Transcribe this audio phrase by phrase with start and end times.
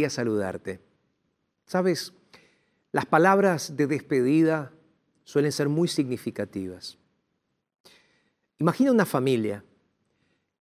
[0.00, 0.80] Qué alegría saludarte.
[1.66, 2.12] Sabes,
[2.92, 4.72] las palabras de despedida
[5.24, 6.96] suelen ser muy significativas.
[8.58, 9.62] Imagina una familia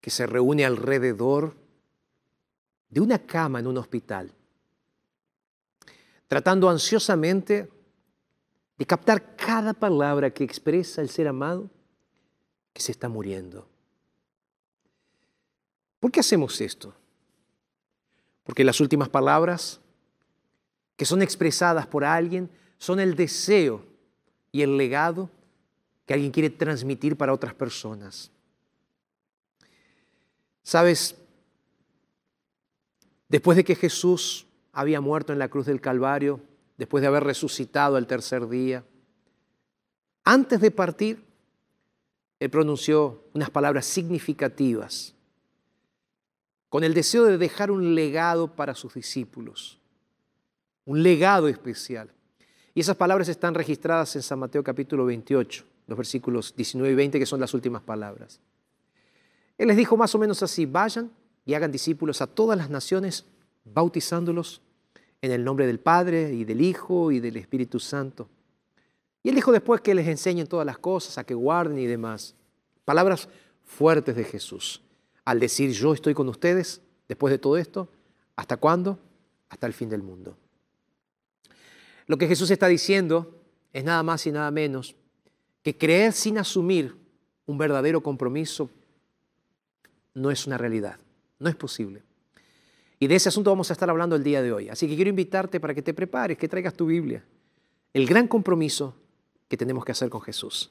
[0.01, 1.55] que se reúne alrededor
[2.89, 4.31] de una cama en un hospital,
[6.27, 7.69] tratando ansiosamente
[8.77, 11.69] de captar cada palabra que expresa el ser amado
[12.73, 13.67] que se está muriendo.
[15.99, 16.98] ¿Por qué hacemos esto?
[18.49, 19.79] Porque las últimas palabras
[20.97, 22.49] que son expresadas por alguien
[22.79, 23.85] son el deseo
[24.51, 25.29] y el legado
[26.07, 28.31] que alguien quiere transmitir para otras personas.
[30.63, 31.15] Sabes,
[33.27, 36.39] después de que Jesús había muerto en la cruz del Calvario,
[36.75, 38.83] después de haber resucitado el tercer día,
[40.23, 41.23] antes de partir,
[42.39, 45.13] Él pronunció unas palabras significativas
[46.69, 49.79] con el deseo de dejar un legado para sus discípulos,
[50.85, 52.11] un legado especial.
[52.75, 57.19] Y esas palabras están registradas en San Mateo capítulo 28, los versículos 19 y 20,
[57.19, 58.39] que son las últimas palabras.
[59.57, 61.11] Él les dijo más o menos así, vayan
[61.43, 63.25] y hagan discípulos a todas las naciones,
[63.65, 64.61] bautizándolos
[65.21, 68.29] en el nombre del Padre y del Hijo y del Espíritu Santo.
[69.23, 72.35] Y él dijo después que les enseñen todas las cosas, a que guarden y demás.
[72.85, 73.27] Palabras
[73.65, 74.81] fuertes de Jesús
[75.25, 77.89] al decir yo estoy con ustedes después de todo esto,
[78.35, 78.99] ¿hasta cuándo?
[79.49, 80.37] Hasta el fin del mundo.
[82.07, 83.35] Lo que Jesús está diciendo
[83.73, 84.95] es nada más y nada menos
[85.63, 86.95] que creer sin asumir
[87.45, 88.69] un verdadero compromiso
[90.13, 90.97] no es una realidad,
[91.39, 92.03] no es posible.
[92.99, 94.69] Y de ese asunto vamos a estar hablando el día de hoy.
[94.69, 97.23] Así que quiero invitarte para que te prepares, que traigas tu Biblia.
[97.93, 98.93] El gran compromiso
[99.47, 100.69] que tenemos que hacer con Jesús.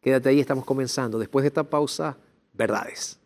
[0.00, 1.18] Quédate ahí, estamos comenzando.
[1.18, 2.16] Después de esta pausa,
[2.52, 3.18] verdades.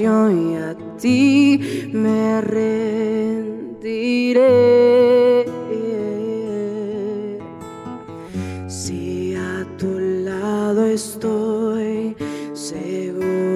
[0.00, 3.04] Y a ti me rendiré.
[8.68, 12.16] Si a tu lado estoy,
[12.52, 13.48] seguro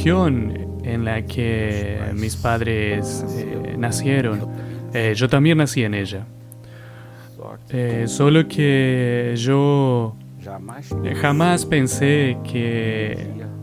[0.09, 4.39] En la que mis padres eh, nacieron,
[4.93, 6.25] eh, yo también nací en ella.
[7.69, 10.15] Eh, solo que yo
[11.21, 13.17] jamás pensé que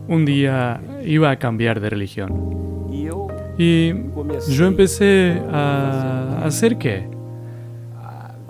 [0.07, 2.91] un día iba a cambiar de religión.
[3.57, 3.91] Y
[4.49, 7.07] yo empecé a hacer qué?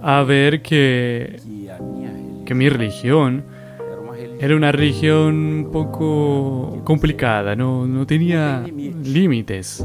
[0.02, 1.40] A ver que,
[2.46, 3.55] que mi religión
[4.40, 9.84] era una religión un poco complicada, no, no tenía límites.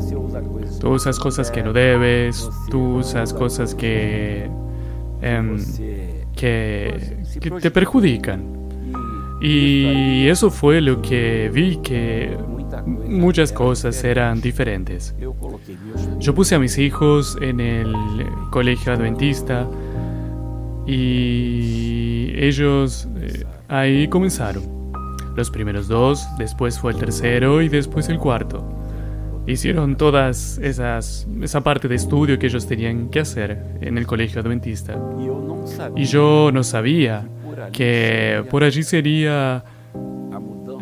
[0.80, 4.48] Tú usas cosas que no debes, tú usas cosas que,
[5.22, 5.58] em,
[6.34, 8.60] que, que te perjudican.
[9.40, 12.36] Y eso fue lo que vi que
[13.08, 15.14] muchas cosas eran diferentes.
[16.18, 17.94] Yo puse a mis hijos en el
[18.50, 19.66] colegio adventista
[20.86, 24.62] y ellos eh, ahí comenzaron.
[25.36, 28.76] Los primeros dos, después fue el tercero y después el cuarto.
[29.46, 34.40] Hicieron todas esas esa parte de estudio que ellos tenían que hacer en el colegio
[34.40, 34.98] adventista.
[35.96, 37.26] Y yo no sabía
[37.72, 39.64] que por allí sería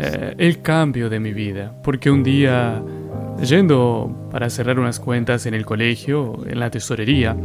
[0.01, 2.83] eh, el cambio de mi vida, porque un día,
[3.43, 7.37] yendo para cerrar unas cuentas en el colegio, en la tesorería,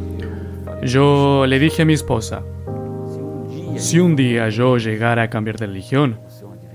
[0.83, 2.43] yo le dije a mi esposa,
[3.77, 6.19] si un día yo llegara a cambiar de religión,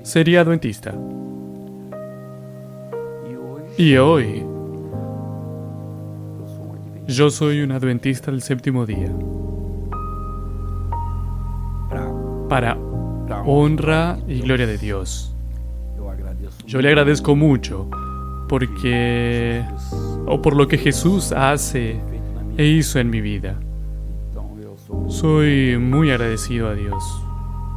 [0.02, 0.94] sería adventista.
[3.76, 4.44] Y hoy
[7.06, 9.12] yo soy un adventista del séptimo día,
[12.48, 12.76] para
[13.44, 15.34] honra y gloria de Dios.
[16.66, 17.88] yo le agradezco mucho
[18.48, 19.62] porque
[20.26, 22.00] o por lo que Jesús hace
[22.56, 23.58] e hizo en mi vida.
[25.08, 27.02] Soy muy agradecido a Dios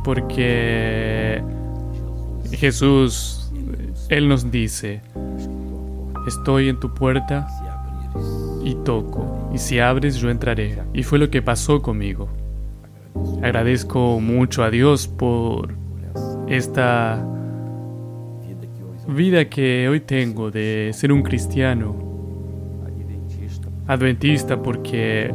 [0.04, 1.44] porque
[2.52, 3.52] Jesús,
[4.10, 5.02] Él nos dice,
[6.28, 7.48] estoy en tu puerta
[8.64, 10.80] y toco, y si abres yo entraré.
[10.94, 12.30] Y fue lo que pasó conmigo.
[13.42, 15.74] Agradezco mucho a Dios por
[16.48, 17.26] esta
[19.08, 21.96] Vida que hoy tengo de ser un cristiano
[23.88, 25.34] adventista porque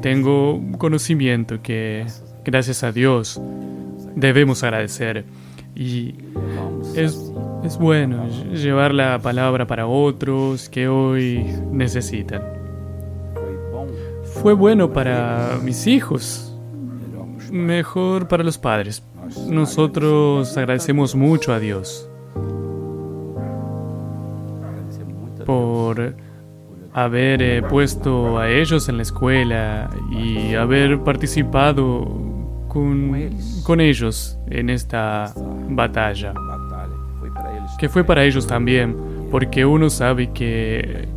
[0.00, 2.06] tengo conocimiento que
[2.44, 3.40] gracias a Dios
[4.14, 5.24] debemos agradecer.
[5.74, 6.14] Y
[6.94, 7.32] es,
[7.64, 12.42] es bueno llevar la palabra para otros que hoy necesitan.
[14.42, 16.54] Fue bueno para mis hijos,
[17.50, 19.02] mejor para los padres.
[19.48, 22.08] Nosotros agradecemos mucho a Dios
[25.44, 26.14] por
[27.04, 32.06] haber eh, puesto a ellos en la escuela y haber participado
[32.68, 33.30] con,
[33.62, 35.32] con ellos en esta
[35.70, 36.34] batalla,
[37.78, 38.96] que fue para ellos también,
[39.30, 41.08] porque uno sabe que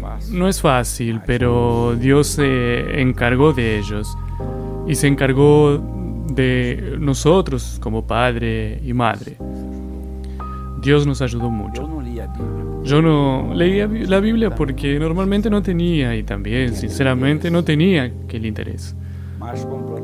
[0.00, 0.38] fácil.
[0.38, 4.16] no es fácil, pero Dios se encargó de ellos
[4.86, 5.78] y se encargó
[6.28, 9.36] de nosotros como padre y madre.
[10.80, 11.88] Dios nos ayudó mucho.
[12.84, 18.46] Yo no leía la Biblia porque normalmente no tenía y también, sinceramente, no tenía aquel
[18.46, 18.96] interés.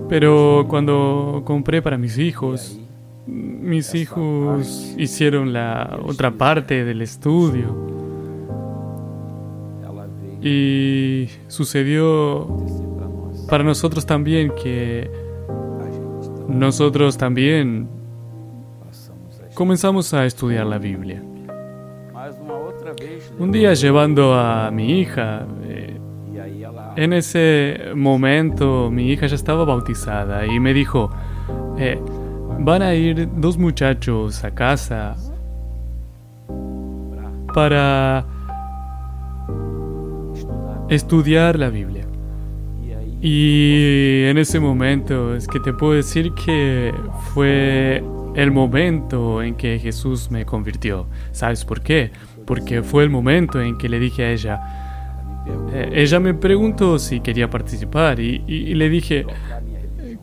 [0.09, 2.85] Pero cuando compré para mis hijos, aí,
[3.27, 7.89] mis hijos hicieron la otra parte del estudio.
[10.41, 12.47] Y sucedió
[13.51, 15.11] para nosotros también que
[16.49, 17.89] nosotros también
[19.55, 21.23] comenzamos a estudiar la Biblia.
[23.39, 25.95] Un día llevando a mi hija, eh,
[26.97, 31.11] En ese momento mi hija ya estaba bautizada y me dijo,
[31.79, 32.01] eh,
[32.59, 35.15] van a ir dos muchachos a casa
[37.55, 38.27] para
[40.89, 42.05] estudiar la Biblia.
[43.21, 46.93] Y en ese momento es que te puedo decir que
[47.33, 48.03] fue
[48.35, 51.07] el momento en que Jesús me convirtió.
[51.33, 52.13] ¿Sabes por qué?
[52.49, 54.61] Porque fue el momento en que le dije a ella,
[55.73, 59.25] eh, ella me preguntó si quería participar y- y- le dije,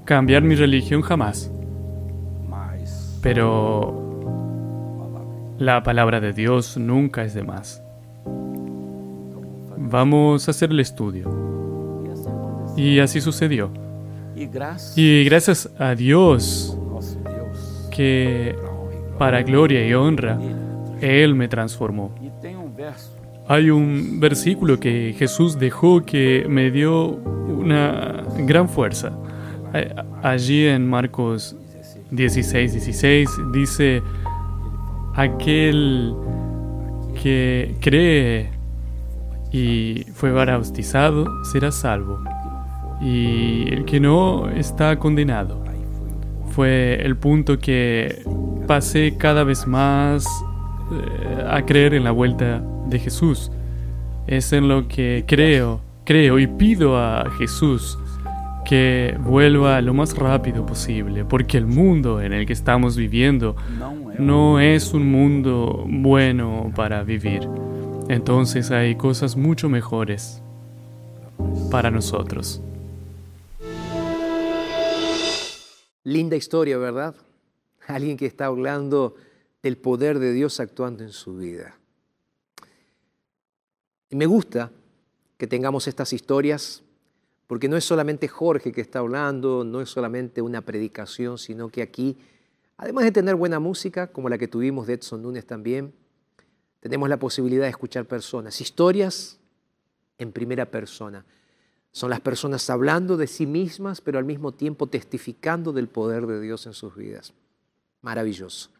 [0.05, 1.51] cambiar mi religión jamás.
[3.22, 4.01] Pero
[5.60, 7.82] la palabra de Dios nunca es de más.
[9.88, 11.29] vamos a hacer el estudio.
[12.75, 13.70] Y así sucedió.
[14.98, 16.75] Y gracias a Dios
[17.91, 18.55] que
[19.20, 20.39] para gloria y honra.
[21.02, 22.12] Él me transformó.
[23.48, 29.12] Hay un versículo que Jesús dejó que me dio una gran fuerza.
[30.24, 31.56] Allí en Marcos
[32.12, 34.02] 16, 16 dice,
[35.16, 36.14] aquel
[37.22, 38.50] que cree
[39.52, 42.20] y fue bautizado será salvo,
[43.02, 45.64] y el que no está condenado.
[46.52, 48.24] Fue el punto que
[48.66, 50.25] pasé cada vez más
[50.92, 53.51] eh, a creer en la vuelta de Jesús.
[54.27, 57.98] Es en lo que creo, creo y pido a Jesús
[58.65, 63.56] que vuelva lo más rápido posible, porque el mundo en el que estamos viviendo
[64.18, 67.48] no es un mundo bueno para vivir.
[68.10, 70.42] Entonces hay cosas mucho mejores
[71.72, 72.62] para nosotros.
[76.04, 77.15] Linda historia, ¿verdad?
[77.88, 79.15] Alguien que está hablando
[79.65, 81.75] del poder de Dios actuando en su vida.
[84.12, 84.72] Y me gusta
[85.39, 86.84] que tengamos estas historias
[87.48, 91.81] porque no es solamente Jorge que está hablando, no es solamente una predicación, sino que
[91.81, 92.15] aquí,
[92.77, 95.95] además de tener buena música, como la que tuvimos de Edson Núñez también,
[96.79, 99.39] tenemos la posibilidad de escuchar personas, historias
[100.19, 101.25] en primera persona.
[101.91, 106.39] Son las personas hablando de sí mismas, pero al mismo tiempo testificando del poder de
[106.39, 107.34] Dios en sus vidas.
[108.03, 108.75] Maravilloso.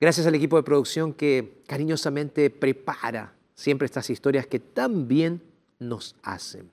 [0.00, 5.40] Gracias al equipo de producción que cariñosamente prepara siempre estas historias que tan bien
[5.78, 6.70] nos hacen.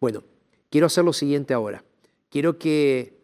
[0.00, 0.22] Bueno,
[0.70, 1.84] quiero hacer lo siguiente ahora.
[2.30, 3.16] Quiero que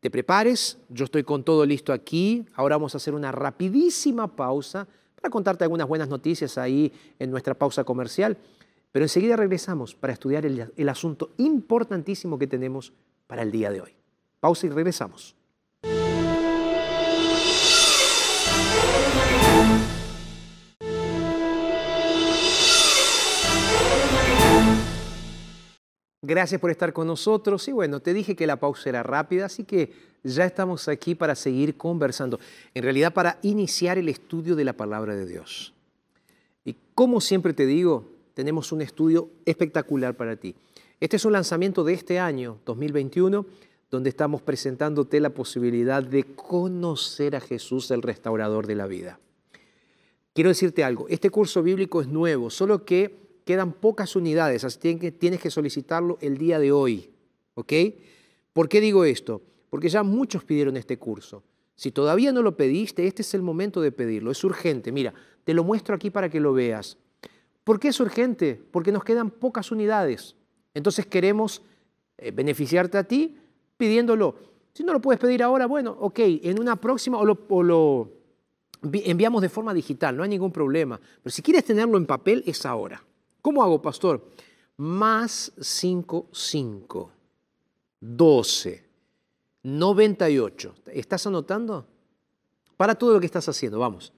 [0.00, 0.78] te prepares.
[0.88, 2.46] Yo estoy con todo listo aquí.
[2.54, 7.54] Ahora vamos a hacer una rapidísima pausa para contarte algunas buenas noticias ahí en nuestra
[7.54, 8.38] pausa comercial.
[8.92, 12.92] Pero enseguida regresamos para estudiar el, el asunto importantísimo que tenemos
[13.26, 13.94] para el día de hoy.
[14.40, 15.36] Pausa y regresamos.
[26.30, 27.66] Gracias por estar con nosotros.
[27.66, 31.34] Y bueno, te dije que la pausa era rápida, así que ya estamos aquí para
[31.34, 32.38] seguir conversando.
[32.72, 35.74] En realidad, para iniciar el estudio de la palabra de Dios.
[36.64, 40.54] Y como siempre te digo, tenemos un estudio espectacular para ti.
[41.00, 43.44] Este es un lanzamiento de este año, 2021,
[43.90, 49.18] donde estamos presentándote la posibilidad de conocer a Jesús, el restaurador de la vida.
[50.32, 55.10] Quiero decirte algo, este curso bíblico es nuevo, solo que quedan pocas unidades, así que
[55.10, 57.10] tienes que solicitarlo el día de hoy,
[57.54, 57.72] ¿ok?
[58.52, 59.42] ¿Por qué digo esto?
[59.70, 61.42] Porque ya muchos pidieron este curso.
[61.74, 64.92] Si todavía no lo pediste, este es el momento de pedirlo, es urgente.
[64.92, 66.96] Mira, te lo muestro aquí para que lo veas.
[67.64, 68.62] ¿Por qué es urgente?
[68.70, 70.36] Porque nos quedan pocas unidades.
[70.72, 71.62] Entonces queremos
[72.18, 73.36] eh, beneficiarte a ti
[73.76, 74.36] pidiéndolo.
[74.74, 78.12] Si no lo puedes pedir ahora, bueno, ok, en una próxima o lo, o lo
[78.82, 81.00] enviamos de forma digital, no hay ningún problema.
[81.20, 83.02] Pero si quieres tenerlo en papel, es ahora.
[83.42, 84.24] ¿Cómo hago, pastor?
[84.76, 87.12] Más 5, 5,
[88.00, 88.84] 12,
[89.62, 90.74] 98.
[90.86, 91.86] ¿Estás anotando?
[92.76, 94.12] Para todo lo que estás haciendo, vamos.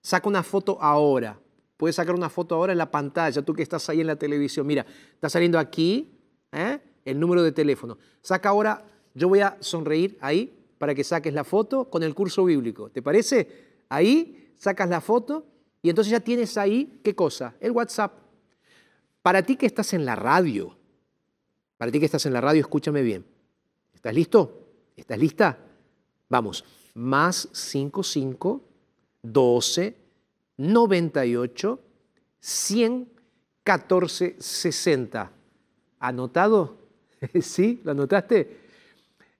[0.00, 1.38] Saca una foto ahora.
[1.76, 4.66] Puedes sacar una foto ahora en la pantalla, tú que estás ahí en la televisión.
[4.66, 6.10] Mira, está saliendo aquí
[6.52, 6.78] ¿eh?
[7.04, 7.98] el número de teléfono.
[8.20, 12.44] Saca ahora, yo voy a sonreír ahí para que saques la foto con el curso
[12.44, 12.88] bíblico.
[12.90, 13.82] ¿Te parece?
[13.88, 15.44] Ahí sacas la foto
[15.82, 17.54] y entonces ya tienes ahí, ¿qué cosa?
[17.60, 18.21] El WhatsApp.
[19.22, 20.76] Para ti que estás en la radio,
[21.78, 23.24] para ti que estás en la radio, escúchame bien.
[23.94, 24.68] ¿Estás listo?
[24.96, 25.58] ¿Estás lista?
[26.28, 26.64] Vamos,
[26.94, 28.62] más 55
[29.22, 29.96] 12
[30.56, 31.80] 98
[32.40, 33.08] 100
[33.62, 35.32] 14 60.
[36.00, 36.78] ¿Anotado?
[37.40, 37.80] ¿Sí?
[37.84, 38.60] ¿Lo anotaste?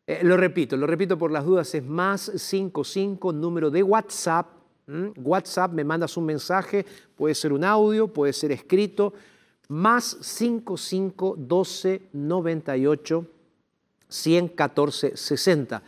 [0.07, 4.47] Eh, lo repito, lo repito por las dudas, es más 55 número de WhatsApp.
[5.17, 6.85] WhatsApp, me mandas un mensaje,
[7.17, 9.15] puede ser un audio, puede ser escrito,
[9.73, 13.27] más 55 12 98
[14.07, 15.83] 114 60.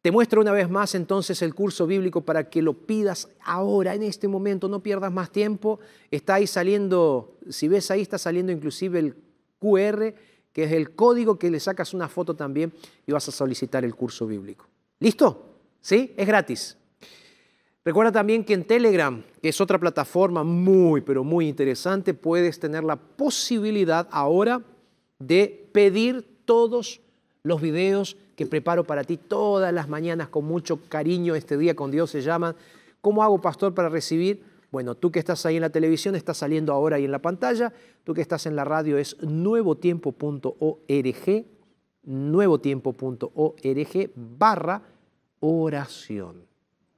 [0.00, 4.04] Te muestro una vez más entonces el curso bíblico para que lo pidas ahora, en
[4.04, 5.80] este momento, no pierdas más tiempo.
[6.10, 9.16] Está ahí saliendo, si ves ahí está saliendo inclusive el
[9.58, 10.14] QR,
[10.54, 12.72] que es el código que le sacas una foto también
[13.06, 14.66] y vas a solicitar el curso bíblico.
[14.98, 15.56] ¿Listo?
[15.82, 16.14] ¿Sí?
[16.16, 16.78] Es gratis.
[17.84, 22.84] Recuerda también que en Telegram, que es otra plataforma muy, pero muy interesante, puedes tener
[22.84, 24.62] la posibilidad ahora
[25.18, 27.00] de pedir todos
[27.42, 31.34] los videos que preparo para ti todas las mañanas con mucho cariño.
[31.34, 32.54] Este día con Dios se llama.
[33.00, 34.42] ¿Cómo hago, pastor, para recibir?
[34.70, 37.72] Bueno, tú que estás ahí en la televisión, estás saliendo ahora ahí en la pantalla.
[38.04, 41.46] Tú que estás en la radio es nuevotiempo.org,
[42.02, 44.82] nuevotiempo.org barra
[45.40, 46.42] oración.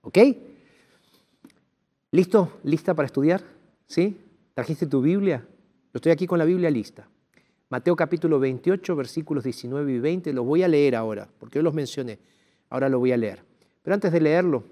[0.03, 0.19] ¿Ok?
[2.13, 2.59] ¿Listo?
[2.65, 3.43] ¿Lista para estudiar?
[3.87, 4.21] ¿Sí?
[4.55, 5.47] ¿Trajiste tu Biblia?
[5.47, 7.09] Yo estoy aquí con la Biblia lista.
[7.69, 10.33] Mateo capítulo 28, versículos 19 y 20.
[10.33, 12.19] Los voy a leer ahora, porque yo los mencioné.
[12.69, 13.45] Ahora lo voy a leer.
[13.83, 14.65] Pero antes de leerlo,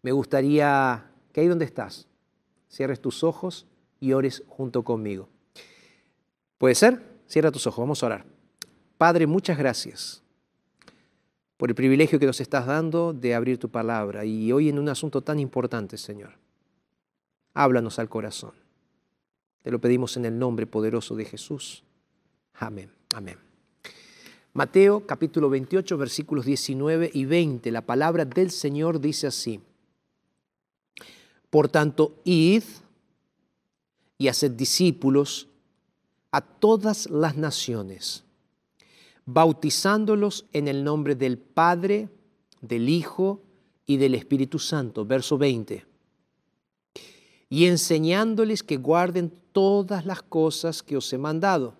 [0.00, 2.08] me gustaría que ahí donde estás,
[2.70, 3.66] cierres tus ojos
[4.00, 5.28] y ores junto conmigo.
[6.56, 7.02] ¿Puede ser?
[7.26, 8.24] Cierra tus ojos, vamos a orar.
[8.96, 10.22] Padre, muchas gracias
[11.56, 14.88] por el privilegio que nos estás dando de abrir tu palabra y hoy en un
[14.88, 16.34] asunto tan importante, Señor.
[17.54, 18.52] Háblanos al corazón.
[19.62, 21.82] Te lo pedimos en el nombre poderoso de Jesús.
[22.54, 23.38] Amén, amén.
[24.52, 27.70] Mateo capítulo 28 versículos 19 y 20.
[27.70, 29.60] La palabra del Señor dice así.
[31.50, 32.64] Por tanto, id
[34.18, 35.48] y haced discípulos
[36.30, 38.25] a todas las naciones
[39.26, 42.08] bautizándolos en el nombre del Padre,
[42.60, 43.42] del Hijo
[43.84, 45.04] y del Espíritu Santo.
[45.04, 45.84] Verso 20.
[47.48, 51.74] Y enseñándoles que guarden todas las cosas que os he mandado.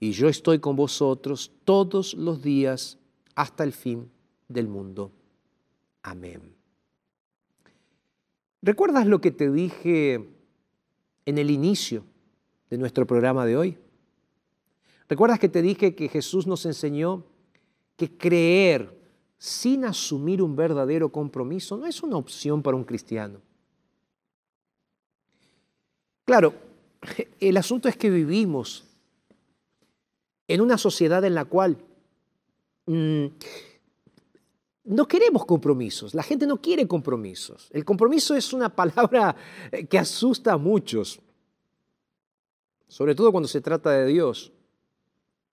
[0.00, 2.98] Y yo estoy con vosotros todos los días
[3.34, 4.10] hasta el fin
[4.48, 5.10] del mundo.
[6.02, 6.54] Amén.
[8.62, 10.28] ¿Recuerdas lo que te dije
[11.26, 12.04] en el inicio
[12.70, 13.78] de nuestro programa de hoy?
[15.08, 17.24] ¿Recuerdas que te dije que Jesús nos enseñó
[17.96, 18.94] que creer
[19.38, 23.40] sin asumir un verdadero compromiso no es una opción para un cristiano?
[26.24, 26.52] Claro,
[27.40, 28.84] el asunto es que vivimos
[30.46, 31.78] en una sociedad en la cual
[32.84, 33.26] mm,
[34.84, 37.68] no queremos compromisos, la gente no quiere compromisos.
[37.72, 39.34] El compromiso es una palabra
[39.88, 41.20] que asusta a muchos,
[42.88, 44.52] sobre todo cuando se trata de Dios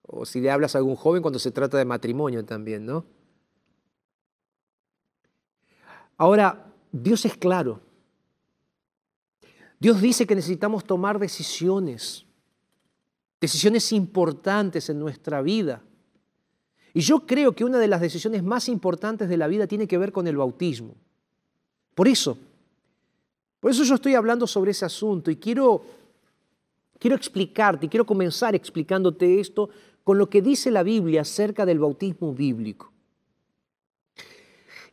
[0.06, 3.04] o si le hablas a algún joven cuando se trata de matrimonio también, ¿no?
[6.16, 7.80] Ahora, Dios es claro.
[9.78, 12.24] Dios dice que necesitamos tomar decisiones.
[13.40, 15.82] decisiones importantes en nuestra vida.
[16.94, 19.98] Y yo creo que una de las decisiones más importantes de la vida tiene que
[19.98, 20.94] ver con el bautismo.
[21.94, 22.38] Por eso,
[23.60, 25.84] por eso yo estoy hablando sobre ese asunto y quiero,
[26.98, 29.68] quiero explicarte, quiero comenzar explicándote esto
[30.06, 32.92] con lo que dice la Biblia acerca del bautismo bíblico.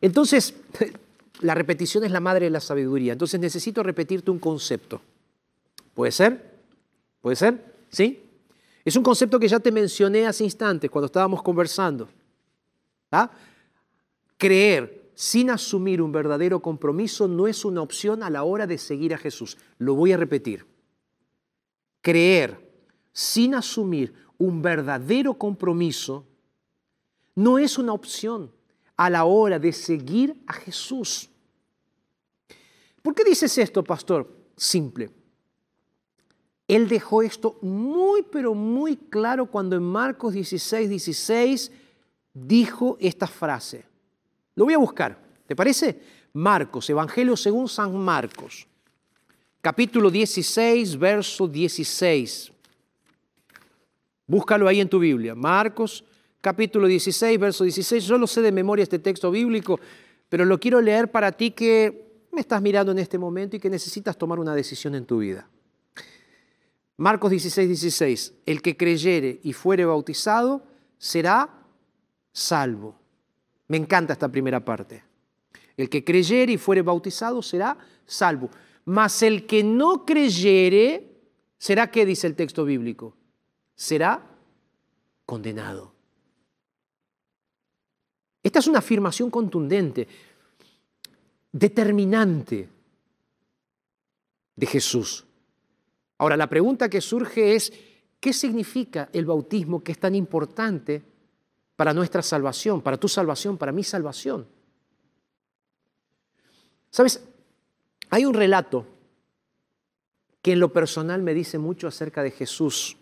[0.00, 0.56] Entonces,
[1.40, 3.12] la repetición es la madre de la sabiduría.
[3.12, 5.00] Entonces necesito repetirte un concepto.
[5.94, 6.58] ¿Puede ser?
[7.20, 7.64] ¿Puede ser?
[7.90, 8.24] ¿Sí?
[8.84, 12.08] Es un concepto que ya te mencioné hace instantes cuando estábamos conversando.
[13.12, 13.30] ¿Ah?
[14.36, 19.14] Creer sin asumir un verdadero compromiso no es una opción a la hora de seguir
[19.14, 19.58] a Jesús.
[19.78, 20.66] Lo voy a repetir.
[22.00, 22.58] Creer
[23.12, 26.26] sin asumir un verdadero compromiso
[27.34, 28.50] no es una opción
[28.96, 31.28] a la hora de seguir a Jesús.
[33.02, 34.30] ¿Por qué dices esto, pastor?
[34.56, 35.10] Simple.
[36.66, 41.72] Él dejó esto muy, pero muy claro cuando en Marcos 16, 16
[42.32, 43.84] dijo esta frase.
[44.54, 46.00] Lo voy a buscar, ¿te parece?
[46.32, 48.66] Marcos, Evangelio según San Marcos,
[49.60, 52.53] capítulo 16, verso 16.
[54.26, 55.34] Búscalo ahí en tu Biblia.
[55.34, 56.04] Marcos,
[56.40, 58.04] capítulo 16, verso 16.
[58.04, 59.78] Yo lo sé de memoria este texto bíblico,
[60.28, 63.70] pero lo quiero leer para ti que me estás mirando en este momento y que
[63.70, 65.48] necesitas tomar una decisión en tu vida.
[66.96, 68.34] Marcos 16, 16.
[68.46, 70.62] El que creyere y fuere bautizado
[70.96, 71.50] será
[72.32, 72.96] salvo.
[73.68, 75.02] Me encanta esta primera parte.
[75.76, 78.48] El que creyere y fuere bautizado será salvo.
[78.84, 81.20] Mas el que no creyere,
[81.58, 83.16] ¿será qué dice el texto bíblico?
[83.74, 84.22] Será
[85.26, 85.92] condenado.
[88.42, 90.06] Esta es una afirmación contundente,
[91.50, 92.68] determinante
[94.54, 95.24] de Jesús.
[96.18, 97.72] Ahora, la pregunta que surge es,
[98.20, 101.02] ¿qué significa el bautismo que es tan importante
[101.76, 104.46] para nuestra salvación, para tu salvación, para mi salvación?
[106.90, 107.24] Sabes,
[108.10, 108.86] hay un relato
[110.40, 112.96] que en lo personal me dice mucho acerca de Jesús.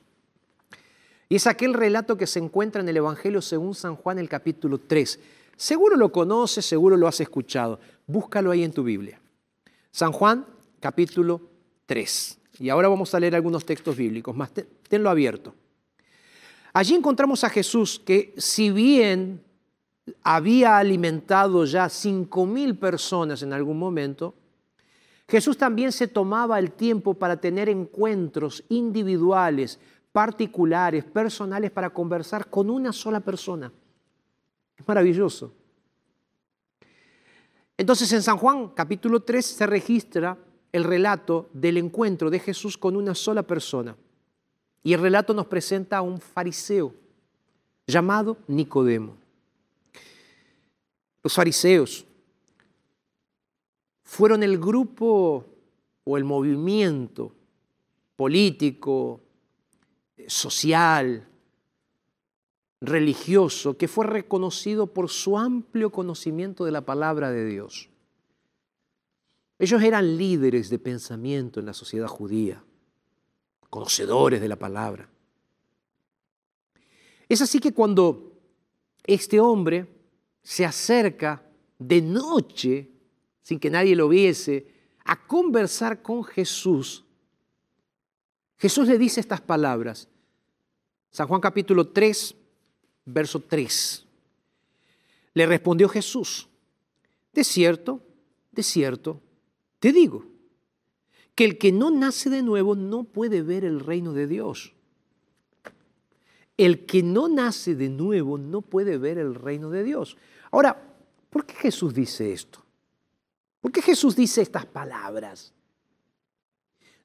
[1.32, 4.76] Y es aquel relato que se encuentra en el Evangelio según San Juan, el capítulo
[4.76, 5.18] 3.
[5.56, 7.80] Seguro lo conoces, seguro lo has escuchado.
[8.06, 9.18] Búscalo ahí en tu Biblia.
[9.90, 10.44] San Juan,
[10.78, 11.40] capítulo
[11.86, 12.38] 3.
[12.58, 14.50] Y ahora vamos a leer algunos textos bíblicos, más
[14.86, 15.54] tenlo abierto.
[16.74, 19.42] Allí encontramos a Jesús que si bien
[20.22, 24.34] había alimentado ya cinco mil personas en algún momento,
[25.26, 29.80] Jesús también se tomaba el tiempo para tener encuentros individuales,
[30.12, 33.72] particulares, personales, para conversar con una sola persona.
[34.76, 35.52] Es maravilloso.
[37.76, 40.38] Entonces en San Juan capítulo 3 se registra
[40.70, 43.96] el relato del encuentro de Jesús con una sola persona.
[44.82, 46.94] Y el relato nos presenta a un fariseo
[47.86, 49.16] llamado Nicodemo.
[51.22, 52.04] Los fariseos
[54.02, 55.46] fueron el grupo
[56.04, 57.32] o el movimiento
[58.16, 59.20] político,
[60.28, 61.28] social,
[62.80, 67.88] religioso, que fue reconocido por su amplio conocimiento de la palabra de Dios.
[69.58, 72.64] Ellos eran líderes de pensamiento en la sociedad judía,
[73.70, 75.08] conocedores de la palabra.
[77.28, 78.32] Es así que cuando
[79.04, 79.86] este hombre
[80.42, 81.46] se acerca
[81.78, 82.90] de noche,
[83.40, 84.66] sin que nadie lo viese,
[85.04, 87.04] a conversar con Jesús,
[88.58, 90.08] Jesús le dice estas palabras.
[91.12, 92.34] San Juan capítulo 3,
[93.04, 94.06] verso 3.
[95.34, 96.48] Le respondió Jesús,
[97.34, 98.00] de cierto,
[98.50, 99.20] de cierto,
[99.78, 100.24] te digo
[101.34, 104.72] que el que no nace de nuevo no puede ver el reino de Dios.
[106.56, 110.16] El que no nace de nuevo no puede ver el reino de Dios.
[110.50, 110.94] Ahora,
[111.28, 112.64] ¿por qué Jesús dice esto?
[113.60, 115.52] ¿Por qué Jesús dice estas palabras?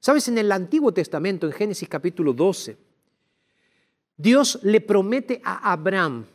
[0.00, 2.87] Sabes, en el Antiguo Testamento, en Génesis capítulo 12,
[4.18, 6.26] Dios le promete a Abraham,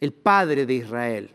[0.00, 1.30] el padre de Israel,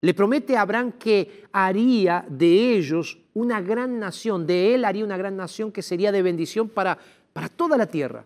[0.00, 5.16] le promete a Abraham que haría de ellos una gran nación, de él haría una
[5.16, 6.98] gran nación que sería de bendición para,
[7.32, 8.24] para toda la tierra.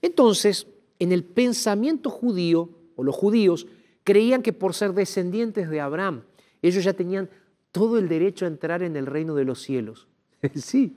[0.00, 0.68] Entonces,
[1.00, 3.66] en el pensamiento judío, o los judíos,
[4.04, 6.22] creían que por ser descendientes de Abraham,
[6.62, 7.28] ellos ya tenían
[7.72, 10.06] todo el derecho a entrar en el reino de los cielos.
[10.54, 10.96] sí.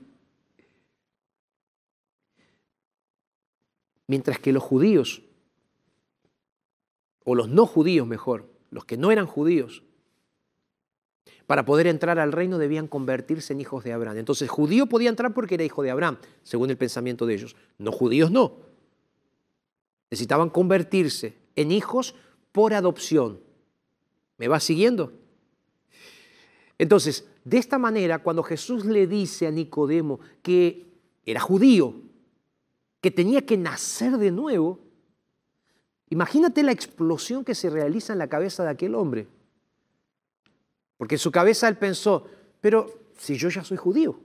[4.10, 5.22] Mientras que los judíos,
[7.22, 9.84] o los no judíos mejor, los que no eran judíos,
[11.46, 14.18] Para poder entrar al reino debían convertirse en hijos de Abraham.
[14.18, 17.54] Entonces, judío podía entrar porque era hijo de Abraham, según el pensamiento de ellos.
[17.78, 18.56] No judíos no.
[20.10, 22.16] Necesitaban convertirse en hijos
[22.50, 23.38] por adopción.
[24.38, 25.12] ¿Me va siguiendo?
[26.78, 30.86] Entonces, de esta manera, cuando Jesús le dice a Nicodemo que
[31.24, 32.09] era judío,
[33.00, 34.78] que tenía que nacer de nuevo,
[36.08, 39.26] imagínate la explosión que se realiza en la cabeza de aquel hombre.
[40.96, 42.26] Porque en su cabeza él pensó,
[42.60, 44.20] pero si yo ya soy judío,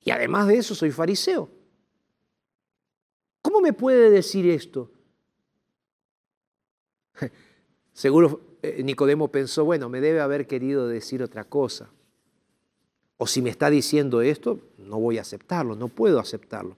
[0.00, 1.50] y además de eso soy fariseo,
[3.42, 4.90] ¿cómo me puede decir esto?
[7.92, 11.90] Seguro eh, Nicodemo pensó, bueno, me debe haber querido decir otra cosa.
[13.18, 16.76] O si me está diciendo esto, no voy a aceptarlo, no puedo aceptarlo.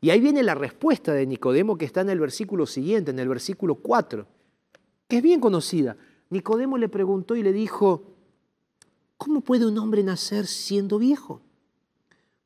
[0.00, 3.28] Y ahí viene la respuesta de Nicodemo que está en el versículo siguiente, en el
[3.28, 4.26] versículo 4,
[5.08, 5.96] que es bien conocida.
[6.30, 8.02] Nicodemo le preguntó y le dijo,
[9.16, 11.40] ¿cómo puede un hombre nacer siendo viejo?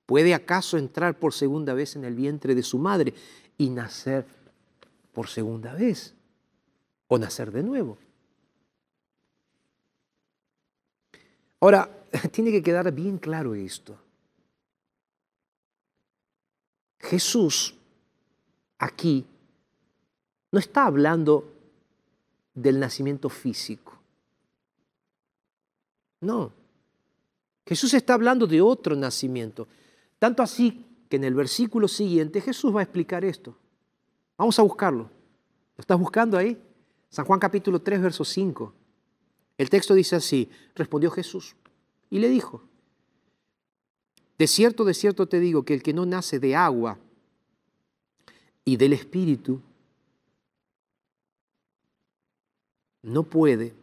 [0.06, 3.14] ¿Puede acaso entrar por segunda vez en el vientre de su madre
[3.58, 4.26] y nacer
[5.12, 6.14] por segunda vez?
[7.08, 7.98] ¿O nacer de nuevo?
[11.60, 11.88] Ahora,
[12.32, 13.96] tiene que quedar bien claro esto.
[17.02, 17.74] Jesús
[18.78, 19.26] aquí
[20.50, 21.52] no está hablando
[22.54, 23.98] del nacimiento físico.
[26.20, 26.52] No.
[27.66, 29.66] Jesús está hablando de otro nacimiento.
[30.18, 33.56] Tanto así que en el versículo siguiente Jesús va a explicar esto.
[34.36, 35.10] Vamos a buscarlo.
[35.76, 36.60] ¿Lo estás buscando ahí?
[37.08, 38.72] San Juan capítulo 3, verso 5.
[39.58, 41.56] El texto dice así, respondió Jesús
[42.10, 42.62] y le dijo,
[44.38, 46.98] de cierto, de cierto te digo que el que no nace de agua
[48.64, 49.60] y del Espíritu
[53.02, 53.74] no puede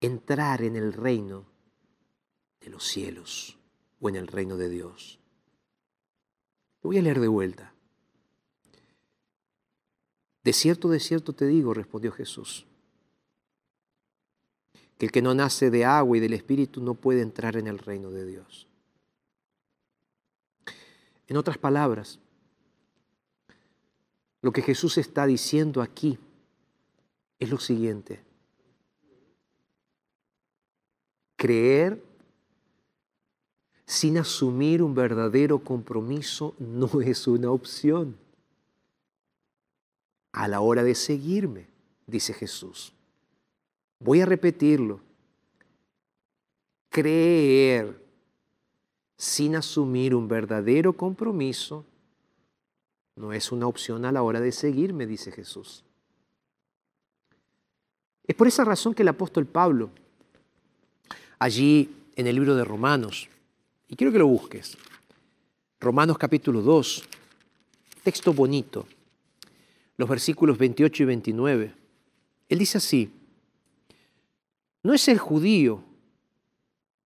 [0.00, 1.44] entrar en el reino
[2.60, 3.58] de los cielos
[4.00, 5.18] o en el reino de Dios.
[6.82, 7.72] Lo voy a leer de vuelta.
[10.42, 12.66] De cierto, de cierto te digo, respondió Jesús,
[14.98, 17.78] que el que no nace de agua y del Espíritu no puede entrar en el
[17.78, 18.66] reino de Dios.
[21.28, 22.18] En otras palabras,
[24.42, 26.18] lo que Jesús está diciendo aquí
[27.38, 28.20] es lo siguiente.
[31.36, 32.02] Creer
[33.86, 38.16] sin asumir un verdadero compromiso no es una opción.
[40.32, 41.68] A la hora de seguirme,
[42.06, 42.92] dice Jesús.
[43.98, 45.00] Voy a repetirlo.
[46.88, 48.01] Creer
[49.22, 51.84] sin asumir un verdadero compromiso
[53.14, 55.84] no es una opción a la hora de seguirme, dice Jesús.
[58.26, 59.90] Es por esa razón que el apóstol Pablo,
[61.38, 63.28] allí en el libro de Romanos,
[63.86, 64.76] y quiero que lo busques,
[65.78, 67.04] Romanos capítulo 2,
[68.02, 68.88] texto bonito,
[69.98, 71.74] los versículos 28 y 29,
[72.48, 73.12] él dice así,
[74.82, 75.84] no es el judío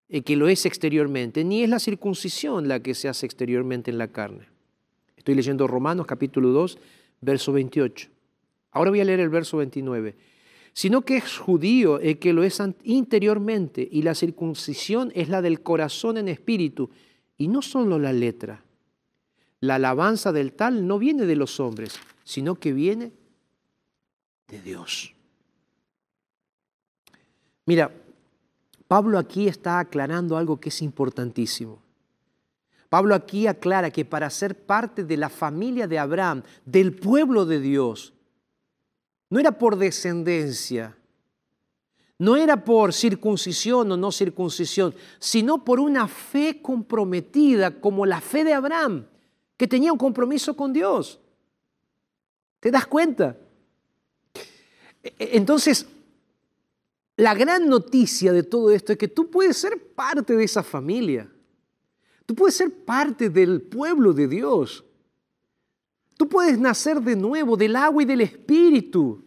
[0.08, 3.98] el que lo es exteriormente, ni es la circuncisión la que se hace exteriormente en
[3.98, 4.48] la carne.
[5.16, 6.78] Estoy leyendo Romanos capítulo 2,
[7.20, 8.08] verso 28.
[8.70, 10.14] Ahora voy a leer el verso 29.
[10.72, 15.62] Sino que es judío el que lo es interiormente y la circuncisión es la del
[15.62, 16.90] corazón en espíritu
[17.38, 18.62] y no solo la letra.
[19.60, 23.12] La alabanza del tal no viene de los hombres, sino que viene
[24.48, 25.14] de Dios.
[27.64, 27.90] Mira,
[28.88, 31.83] Pablo aquí está aclarando algo que es importantísimo.
[32.88, 37.61] Pablo aquí aclara que para ser parte de la familia de Abraham, del pueblo de
[37.61, 38.12] Dios,
[39.29, 40.96] no era por descendencia,
[42.18, 48.44] no era por circuncisión o no circuncisión, sino por una fe comprometida como la fe
[48.44, 49.07] de Abraham,
[49.57, 51.18] que tenía un compromiso con Dios.
[52.61, 53.37] ¿Te das cuenta?
[55.03, 55.87] E-, e-, entonces,
[57.16, 61.31] la gran noticia de todo esto es que tú puedes ser parte de esa familia.
[62.26, 64.85] Tú puedes ser parte del pueblo de Dios.
[66.18, 69.24] Tú puedes nacer de nuevo del agua y del espíritu.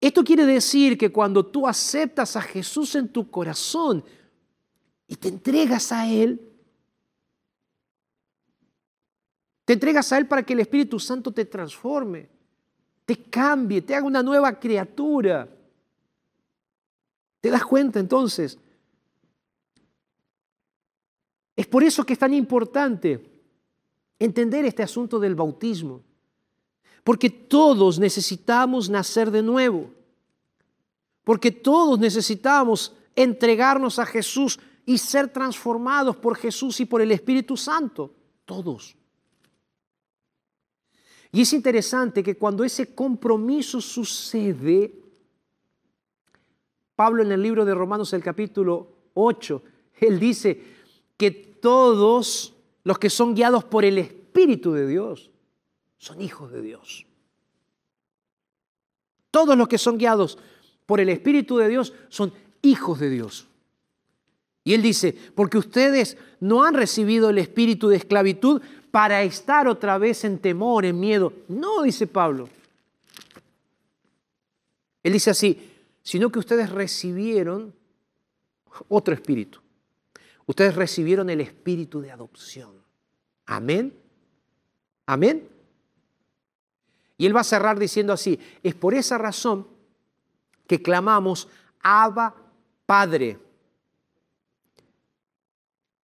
[0.00, 4.04] Esto quiere decir que cuando tú aceptas a Jesús en tu corazón
[5.06, 6.52] y te entregas a Él,
[9.64, 12.33] te entregas a Él para que el Espíritu Santo te transforme
[13.04, 15.48] te cambie, te haga una nueva criatura.
[17.40, 18.58] ¿Te das cuenta entonces?
[21.56, 23.34] Es por eso que es tan importante
[24.18, 26.02] entender este asunto del bautismo.
[27.04, 29.90] Porque todos necesitamos nacer de nuevo.
[31.22, 37.56] Porque todos necesitamos entregarnos a Jesús y ser transformados por Jesús y por el Espíritu
[37.56, 38.14] Santo.
[38.46, 38.96] Todos.
[41.34, 44.94] Y es interesante que cuando ese compromiso sucede,
[46.94, 49.62] Pablo en el libro de Romanos, el capítulo 8,
[49.96, 50.62] él dice
[51.16, 55.32] que todos los que son guiados por el Espíritu de Dios
[55.98, 57.04] son hijos de Dios.
[59.32, 60.38] Todos los que son guiados
[60.86, 63.48] por el Espíritu de Dios son hijos de Dios.
[64.62, 68.62] Y él dice, porque ustedes no han recibido el espíritu de esclavitud
[68.94, 71.32] para estar otra vez en temor, en miedo.
[71.48, 72.48] No, dice Pablo.
[75.02, 75.68] Él dice así,
[76.00, 77.74] sino que ustedes recibieron
[78.88, 79.58] otro espíritu.
[80.46, 82.70] Ustedes recibieron el espíritu de adopción.
[83.46, 83.92] Amén.
[85.06, 85.48] Amén.
[87.18, 89.66] Y él va a cerrar diciendo así, es por esa razón
[90.68, 91.48] que clamamos,
[91.82, 92.32] Abba
[92.86, 93.40] Padre.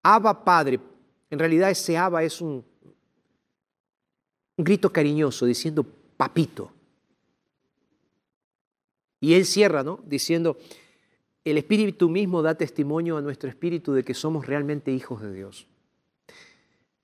[0.02, 0.80] Abba Padre.
[1.28, 2.64] En realidad ese Abba es un,
[4.58, 6.72] un grito cariñoso diciendo papito.
[9.20, 10.00] Y él cierra, ¿no?
[10.04, 10.58] Diciendo,
[11.44, 15.66] el Espíritu mismo da testimonio a nuestro espíritu de que somos realmente hijos de Dios.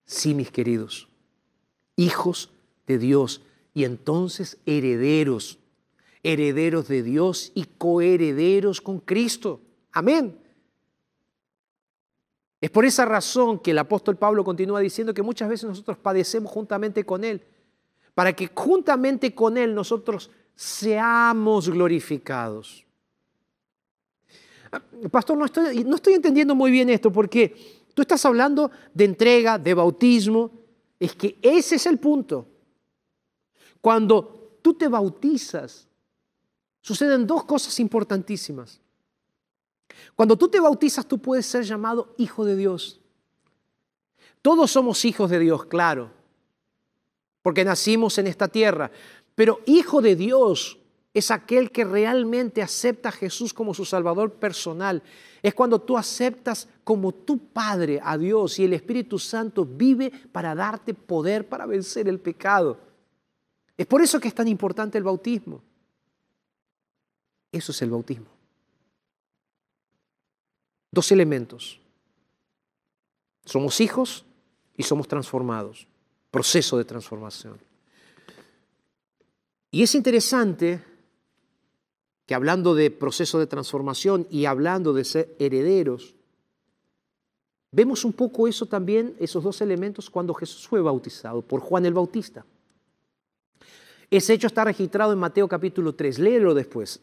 [0.04, 1.08] Sí, mis queridos,
[1.96, 2.50] hijos
[2.86, 3.40] de Dios
[3.72, 5.58] y entonces herederos,
[6.22, 9.60] herederos de Dios y coherederos con Cristo.
[9.92, 10.38] Amén.
[12.64, 16.50] Es por esa razón que el apóstol Pablo continúa diciendo que muchas veces nosotros padecemos
[16.50, 17.42] juntamente con Él,
[18.14, 22.86] para que juntamente con Él nosotros seamos glorificados.
[25.10, 27.54] Pastor, no estoy, no estoy entendiendo muy bien esto porque
[27.92, 30.50] tú estás hablando de entrega, de bautismo.
[30.98, 32.48] Es que ese es el punto.
[33.82, 35.86] Cuando tú te bautizas,
[36.80, 38.80] suceden dos cosas importantísimas.
[40.14, 43.00] Cuando tú te bautizas, tú puedes ser llamado hijo de Dios.
[44.42, 46.10] Todos somos hijos de Dios, claro,
[47.42, 48.90] porque nacimos en esta tierra.
[49.34, 50.78] Pero hijo de Dios
[51.14, 55.02] es aquel que realmente acepta a Jesús como su Salvador personal.
[55.42, 60.54] Es cuando tú aceptas como tu Padre a Dios y el Espíritu Santo vive para
[60.54, 62.78] darte poder para vencer el pecado.
[63.76, 65.62] Es por eso que es tan importante el bautismo.
[67.52, 68.33] Eso es el bautismo.
[70.94, 71.80] Dos elementos.
[73.44, 74.24] Somos hijos
[74.76, 75.88] y somos transformados.
[76.30, 77.58] Proceso de transformación.
[79.72, 80.84] Y es interesante
[82.26, 86.14] que hablando de proceso de transformación y hablando de ser herederos,
[87.72, 91.92] vemos un poco eso también, esos dos elementos, cuando Jesús fue bautizado por Juan el
[91.92, 92.46] Bautista.
[94.08, 97.00] Ese hecho está registrado en Mateo capítulo 3, léelo después.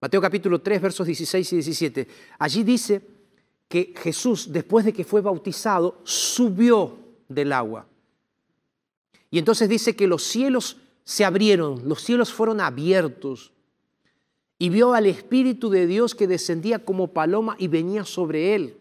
[0.00, 2.08] Mateo capítulo 3, versos 16 y 17.
[2.38, 3.02] Allí dice
[3.68, 7.86] que Jesús, después de que fue bautizado, subió del agua.
[9.30, 13.52] Y entonces dice que los cielos se abrieron, los cielos fueron abiertos
[14.58, 18.76] y vio al Espíritu de Dios que descendía como paloma y venía sobre él.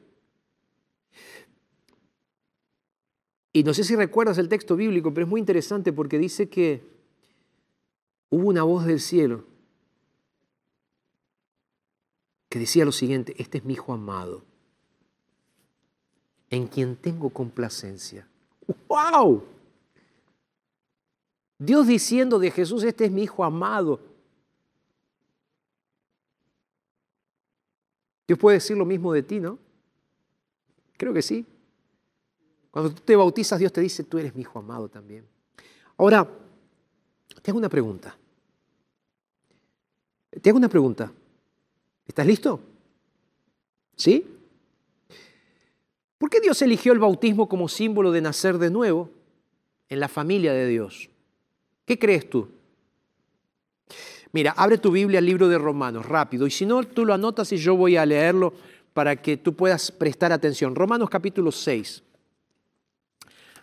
[3.52, 6.82] Y no sé si recuerdas el texto bíblico, pero es muy interesante porque dice que
[8.30, 9.49] hubo una voz del cielo
[12.50, 14.44] que decía lo siguiente, este es mi hijo amado,
[16.50, 18.28] en quien tengo complacencia.
[18.88, 19.44] ¡Wow!
[21.60, 24.00] Dios diciendo de Jesús, este es mi Hijo amado.
[28.26, 29.60] Dios puede decir lo mismo de ti, ¿no?
[30.98, 31.46] Creo que sí.
[32.72, 35.28] Cuando tú te bautizas, Dios te dice, tú eres mi Hijo amado también.
[35.98, 36.26] Ahora,
[37.42, 38.18] te hago una pregunta.
[40.42, 41.12] Te hago una pregunta.
[42.10, 42.60] ¿Estás listo?
[43.96, 44.26] ¿Sí?
[46.18, 49.12] ¿Por qué Dios eligió el bautismo como símbolo de nacer de nuevo
[49.90, 51.08] en la familia de Dios?
[51.86, 52.50] ¿Qué crees tú?
[54.32, 57.52] Mira, abre tu Biblia al libro de Romanos, rápido, y si no, tú lo anotas
[57.52, 58.54] y yo voy a leerlo
[58.94, 60.74] para que tú puedas prestar atención.
[60.74, 62.02] Romanos capítulo 6.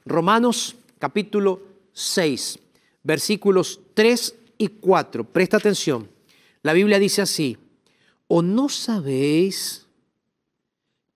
[0.04, 1.62] Romanos capítulo
[1.92, 2.60] 6,
[3.02, 5.24] versículos 3 y 4.
[5.24, 6.08] Presta atención.
[6.62, 7.58] La Biblia dice así,
[8.28, 9.86] ¿o no sabéis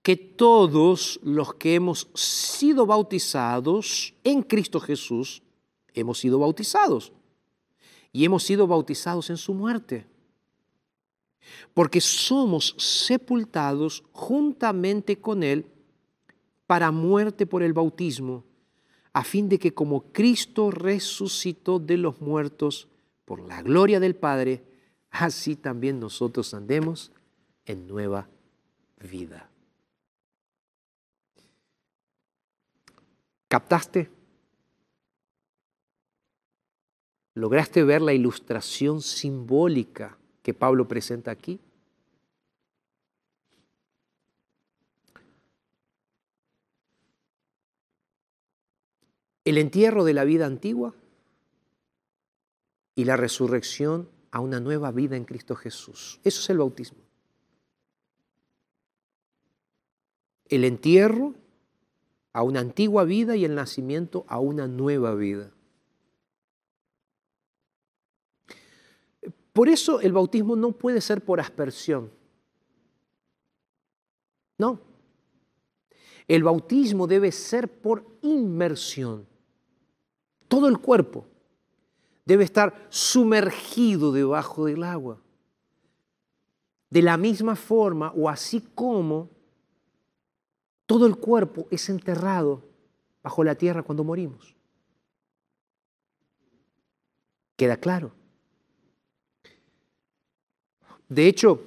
[0.01, 5.43] que todos los que hemos sido bautizados en Cristo Jesús,
[5.93, 7.11] hemos sido bautizados
[8.11, 10.07] y hemos sido bautizados en su muerte.
[11.73, 15.65] Porque somos sepultados juntamente con Él
[16.65, 18.43] para muerte por el bautismo,
[19.13, 22.87] a fin de que como Cristo resucitó de los muertos
[23.25, 24.63] por la gloria del Padre,
[25.11, 27.11] así también nosotros andemos
[27.65, 28.27] en nueva
[28.99, 29.49] vida.
[33.47, 34.09] ¿Captaste?
[37.33, 41.59] ¿Lograste ver la ilustración simbólica que Pablo presenta aquí?
[49.43, 50.93] El entierro de la vida antigua
[52.95, 56.19] y la resurrección a una nueva vida en Cristo Jesús.
[56.23, 56.99] Eso es el bautismo.
[60.47, 61.35] El entierro
[62.33, 65.51] a una antigua vida y el nacimiento a una nueva vida.
[69.53, 72.09] Por eso el bautismo no puede ser por aspersión.
[74.57, 74.79] No.
[76.27, 79.27] El bautismo debe ser por inmersión.
[80.47, 81.25] Todo el cuerpo
[82.25, 85.19] debe estar sumergido debajo del agua.
[86.89, 89.29] De la misma forma o así como
[90.85, 92.63] todo el cuerpo es enterrado
[93.23, 94.55] bajo la tierra cuando morimos.
[97.55, 98.11] ¿Queda claro?
[101.07, 101.61] De hecho,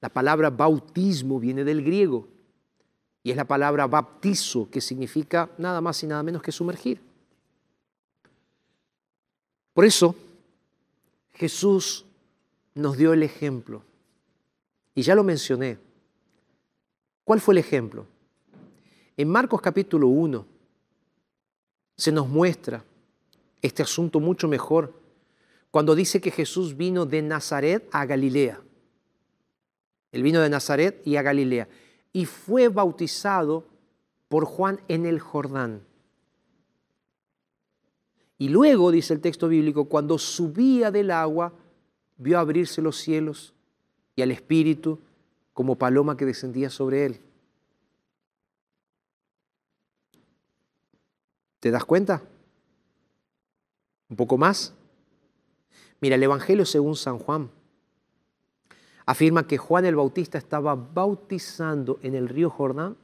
[0.00, 2.28] la palabra bautismo viene del griego
[3.22, 7.07] y es la palabra baptizo, que significa nada más y nada menos que sumergir.
[9.78, 10.16] Por eso,
[11.34, 12.04] Jesús
[12.74, 13.84] nos dio el ejemplo.
[14.92, 15.78] Y ya lo mencioné.
[17.22, 18.04] ¿Cuál fue el ejemplo?
[19.16, 20.44] En Marcos capítulo 1
[21.96, 22.82] se nos muestra
[23.62, 25.00] este asunto mucho mejor
[25.70, 28.60] cuando dice que Jesús vino de Nazaret a Galilea.
[30.10, 31.68] Él vino de Nazaret y a Galilea
[32.12, 33.64] y fue bautizado
[34.26, 35.82] por Juan en el Jordán.
[38.38, 41.52] Y luego, dice el texto bíblico, cuando subía del agua,
[42.16, 43.52] vio abrirse los cielos
[44.14, 45.00] y al Espíritu
[45.52, 47.20] como paloma que descendía sobre él.
[51.58, 52.22] ¿Te das cuenta?
[54.08, 54.72] Un poco más.
[56.00, 57.50] Mira, el Evangelio según San Juan
[59.04, 62.96] afirma que Juan el Bautista estaba bautizando en el río Jordán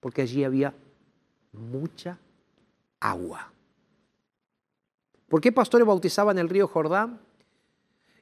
[0.00, 0.74] porque allí había
[1.52, 2.18] mucha
[2.98, 3.52] agua.
[5.28, 7.20] ¿Por qué pastores bautizaban el río Jordán?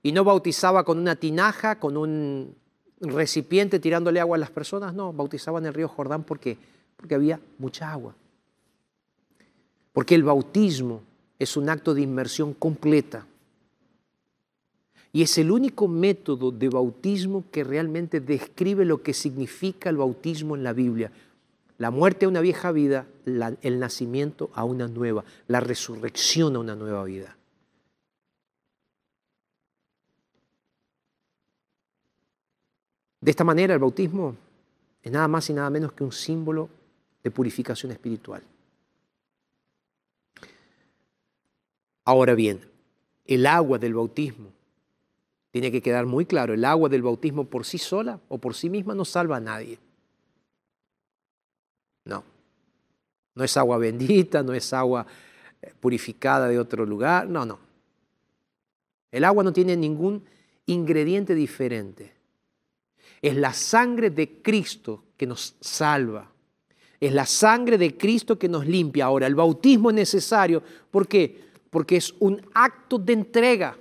[0.02, 2.55] Y no bautizaba con una tinaja, con un
[3.00, 4.94] recipiente tirándole agua a las personas.
[4.94, 6.57] No, bautizaban el río Jordán porque,
[6.96, 8.14] porque había mucha agua.
[9.92, 11.02] Porque el bautismo
[11.38, 13.26] es un acto de inmersión completa.
[15.12, 20.57] Y es el único método de bautismo que realmente describe lo que significa el bautismo
[20.57, 21.12] en la Biblia.
[21.79, 26.77] La muerte a una vieja vida, el nacimiento a una nueva, la resurrección a una
[26.77, 27.37] nueva vida.
[33.20, 34.37] De esta manera el bautismo
[35.03, 36.68] es nada más y nada menos que un símbolo
[37.22, 38.43] de purificación espiritual.
[42.05, 42.61] Ahora bien,
[43.25, 44.51] el agua del bautismo,
[45.51, 48.68] tiene que quedar muy claro, el agua del bautismo por sí sola o por sí
[48.68, 49.79] misma no salva a nadie.
[52.05, 52.24] No.
[53.34, 55.07] No es agua bendita, no es agua
[55.61, 57.59] eh, purificada de otro lugar, no, no.
[59.11, 60.24] El agua no tiene ningún
[60.66, 62.12] ingrediente diferente.
[63.22, 66.30] Es la sangre de Cristo que nos salva.
[67.00, 69.07] Es la sangre de Cristo que nos limpia.
[69.07, 70.62] Ahora, el bautismo es necesario.
[70.90, 71.44] ¿Por qué?
[71.70, 73.76] Porque es un acto de entrega.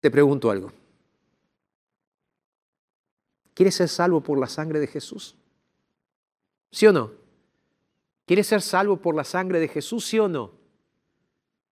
[0.00, 0.72] Te pregunto algo.
[3.58, 5.34] ¿Quieres ser salvo por la sangre de Jesús?
[6.70, 7.10] ¿Sí o no?
[8.24, 10.06] ¿Quieres ser salvo por la sangre de Jesús?
[10.06, 10.52] ¿Sí o no?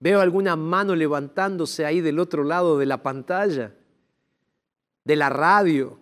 [0.00, 3.72] Veo alguna mano levantándose ahí del otro lado de la pantalla,
[5.04, 5.96] de la radio.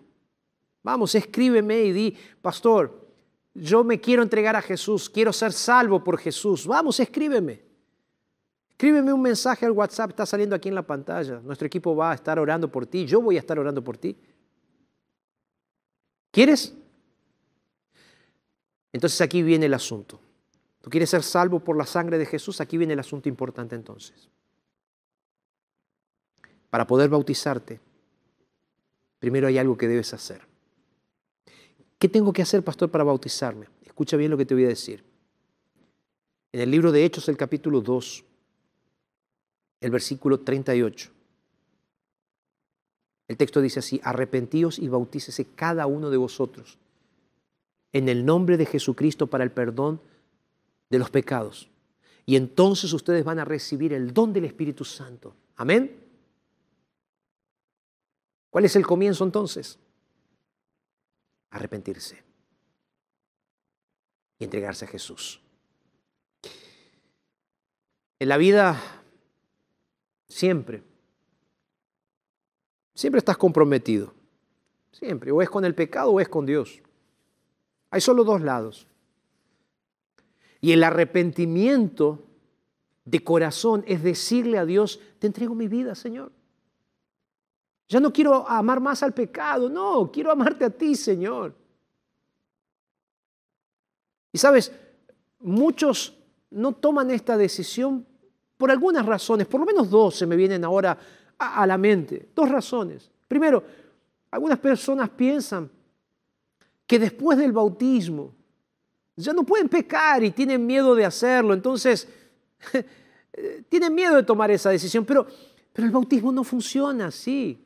[0.82, 3.06] Vamos, escríbeme y di, pastor,
[3.52, 6.66] yo me quiero entregar a Jesús, quiero ser salvo por Jesús.
[6.66, 7.60] Vamos, escríbeme.
[8.70, 11.40] Escríbeme un mensaje al WhatsApp, está saliendo aquí en la pantalla.
[11.40, 14.16] Nuestro equipo va a estar orando por ti, yo voy a estar orando por ti.
[16.34, 16.74] ¿Quieres?
[18.92, 20.18] Entonces aquí viene el asunto.
[20.80, 22.60] ¿Tú quieres ser salvo por la sangre de Jesús?
[22.60, 24.28] Aquí viene el asunto importante entonces.
[26.70, 27.78] Para poder bautizarte,
[29.20, 30.42] primero hay algo que debes hacer.
[32.00, 33.68] ¿Qué tengo que hacer, pastor, para bautizarme?
[33.84, 35.04] Escucha bien lo que te voy a decir.
[36.50, 38.24] En el libro de Hechos, el capítulo 2,
[39.82, 41.13] el versículo 38.
[43.28, 46.78] El texto dice así, arrepentíos y bautícese cada uno de vosotros
[47.92, 50.00] en el nombre de Jesucristo para el perdón
[50.90, 51.70] de los pecados
[52.26, 55.34] Y entonces ustedes van a recibir el don del Espíritu Santo.
[55.56, 56.00] Amén.
[58.50, 59.78] ¿Cuál es el comienzo entonces?
[61.50, 62.22] Arrepentirse
[64.38, 65.40] y entregarse a Jesús.
[68.18, 68.80] En la vida,
[70.28, 70.82] siempre,
[72.94, 74.12] siempre estás comprometido.
[74.92, 76.80] Siempre, o es con el pecado o es con Dios.
[77.90, 78.86] Hay solo dos lados.
[80.60, 82.24] Y el arrepentimiento
[83.04, 86.32] de corazón es decirle a Dios, te entrego mi vida, Señor.
[87.88, 91.54] Ya no quiero amar más al pecado, no, quiero amarte a ti, Señor.
[94.32, 94.72] Y sabes,
[95.38, 96.16] muchos
[96.50, 98.06] no toman esta decisión
[98.56, 100.98] por algunas razones, por lo menos dos se me vienen ahora
[101.38, 103.10] a, la mente, dos razones.
[103.28, 103.62] Primero,
[104.30, 105.70] algunas personas piensan
[106.86, 108.32] que después del bautismo
[109.16, 112.08] ya no pueden pecar y tienen miedo de hacerlo, entonces
[113.68, 115.26] tienen miedo de tomar esa decisión, pero,
[115.72, 117.64] pero el bautismo no funciona así.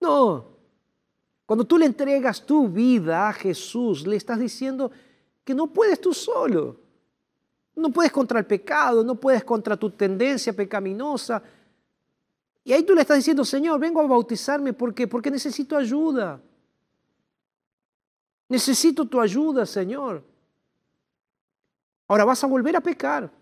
[0.00, 0.46] No.
[1.46, 4.90] Cuando tú le entregas tu vida a Jesús, le estás diciendo
[5.44, 6.76] que no puedes tú solo.
[7.74, 11.42] No puedes contra el pecado, no puedes contra tu tendencia pecaminosa.
[12.68, 16.38] Y ahí tú le estás diciendo, Señor, vengo a bautizarme porque porque necesito ayuda.
[18.46, 20.22] Necesito tu ayuda, Señor.
[22.08, 23.32] Ahora vas a volver a pecar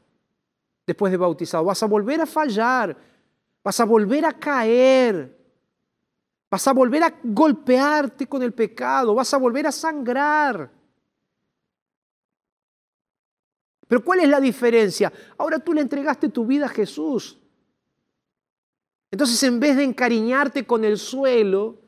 [0.86, 2.96] después de bautizado, vas a volver a fallar,
[3.64, 5.36] vas a volver a caer,
[6.48, 10.70] vas a volver a golpearte con el pecado, vas a volver a sangrar.
[13.88, 15.12] Pero ¿cuál es la diferencia?
[15.36, 17.40] Ahora tú le entregaste tu vida a Jesús.
[19.10, 21.78] Entonces en vez de encariñarte con el suelo,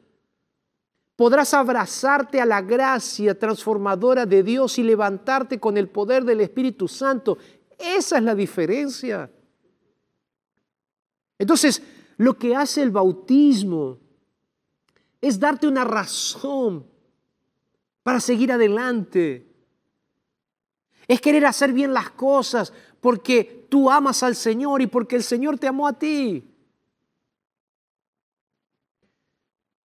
[1.16, 6.87] podrás abrazarte a la gracia transformadora de Dios y levantarte con el poder del Espíritu
[6.87, 7.39] Santo.
[7.77, 9.31] Esa es la diferencia.
[11.37, 11.83] Entonces,
[12.19, 13.99] lo que hace el bautismo
[15.21, 16.87] es darte una razón
[18.03, 19.45] para seguir adelante.
[21.07, 25.59] Es querer hacer bien las cosas porque tú amas al Señor y porque el Señor
[25.59, 26.45] te amó a ti.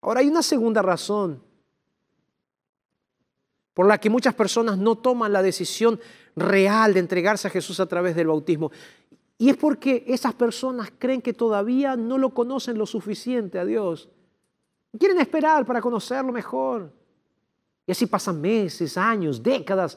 [0.00, 1.42] Ahora hay una segunda razón
[3.74, 6.00] por la que muchas personas no toman la decisión
[6.34, 8.72] real de entregarse a Jesús a través del bautismo.
[9.38, 14.08] Y es porque esas personas creen que todavía no lo conocen lo suficiente a Dios.
[14.98, 16.92] Quieren esperar para conocerlo mejor.
[17.86, 19.96] Y así pasan meses, años, décadas,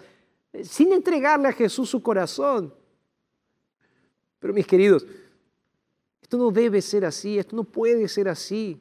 [0.63, 2.73] sin entregarle a Jesús su corazón.
[4.39, 5.05] Pero mis queridos,
[6.21, 8.79] esto no debe ser así, esto no puede ser así.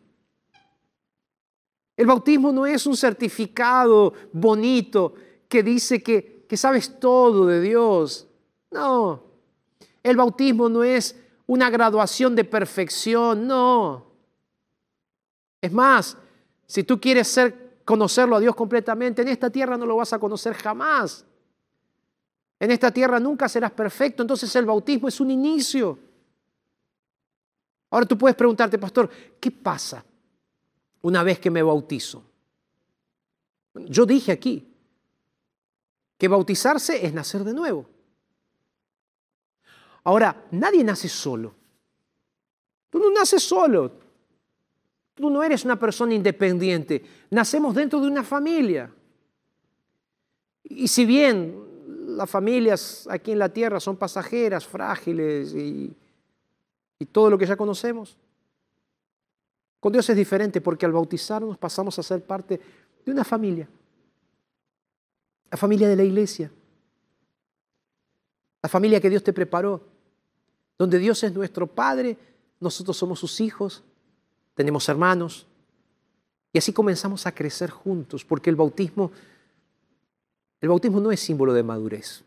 [2.01, 5.12] El bautismo no es un certificado bonito
[5.46, 8.26] que dice que, que sabes todo de Dios.
[8.70, 9.22] No.
[10.03, 11.14] El bautismo no es
[11.46, 14.07] una graduación de perfección, no.
[15.61, 16.16] Es más,
[16.66, 20.18] si tú quieres ser, conocerlo a Dios completamente, en esta tierra no lo vas a
[20.18, 21.26] conocer jamás.
[22.59, 25.98] En esta tierra nunca serás perfecto, entonces el bautismo es un inicio.
[27.90, 30.03] Ahora tú puedes preguntarte, pastor, ¿qué pasa
[31.03, 32.22] una vez que me bautizo?
[33.74, 34.66] Yo dije aquí
[36.18, 37.86] que bautizarse es nacer de nuevo.
[40.05, 41.55] Ahora, nadie nace solo.
[42.90, 43.92] Tú no naces solo.
[45.14, 47.05] Tú no eres una persona independiente.
[47.30, 48.92] Nacemos dentro de una familia.
[50.64, 51.70] Y si bien
[52.16, 55.96] las familias aquí en la tierra son pasajeras, frágiles y,
[57.12, 58.18] todo lo que ya conocemos,
[59.81, 62.61] con Dios es diferente porque al bautizarnos pasamos a ser parte
[63.05, 63.66] de una familia.
[65.51, 66.53] La familia de la iglesia.
[68.62, 69.81] La familia que Dios te preparó.
[70.78, 72.16] Donde Dios es nuestro Padre,
[72.61, 73.83] nosotros somos sus hijos,
[74.55, 75.47] tenemos hermanos.
[76.53, 79.11] Y así comenzamos a crecer juntos, porque el bautismo,
[80.61, 82.22] el bautismo no es símbolo de madurez.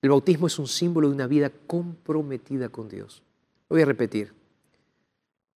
[0.00, 3.22] El bautismo es un símbolo de una vida comprometida con Dios.
[3.68, 4.39] Lo voy a repetir.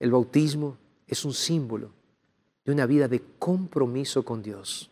[0.04, 0.76] El bautismo
[1.06, 1.88] es un símbolo
[2.62, 4.90] de una vida de compromiso con Dios.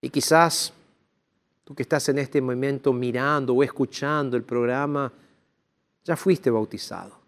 [0.00, 0.72] Y quizás
[1.64, 5.12] tú que estás en este momento mirando o escuchando el programa,
[6.04, 7.18] ya fuiste bautizado.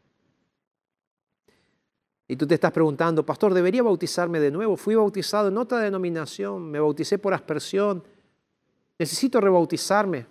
[2.28, 4.76] Y tú te estás preguntando, pastor, ¿debería bautizarme de nuevo?
[4.76, 8.04] Fui bautizado en otra denominación, me bauticé por aspersión,
[8.96, 10.24] necesito rebautizarme.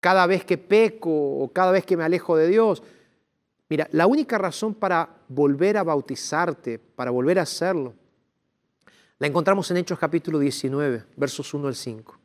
[0.00, 2.82] Cada vez que peco o cada vez que me alejo de Dios,
[3.70, 7.94] Mira, la única razón para volver a bautizarte, para volver a hacerlo,
[9.20, 12.18] la encontramos en Hechos capítulo 19, versos 1 al 5.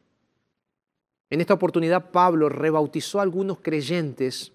[1.29, 4.53] En esta oportunidad Pablo rebautizó a algunos creyentes